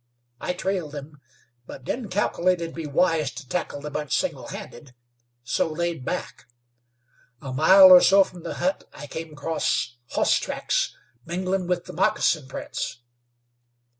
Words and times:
I 0.39 0.53
trailed 0.53 0.93
them, 0.93 1.21
but 1.67 1.83
didn't 1.83 2.09
calkilate 2.09 2.59
it'd 2.59 2.73
be 2.73 2.87
wise 2.87 3.29
to 3.33 3.47
tackle 3.47 3.81
the 3.81 3.91
bunch 3.91 4.17
single 4.17 4.47
handed, 4.47 4.95
so 5.43 5.71
laid 5.71 6.03
back. 6.03 6.47
A 7.39 7.53
mile 7.53 7.91
or 7.91 8.01
so 8.01 8.23
from 8.23 8.41
the 8.41 8.55
hut 8.55 8.83
I 8.93 9.05
came 9.05 9.33
across 9.33 9.97
hoss 10.13 10.39
tracks 10.39 10.95
minglin' 11.27 11.67
with 11.67 11.85
the 11.85 11.93
moccasin 11.93 12.47
prints. 12.47 13.03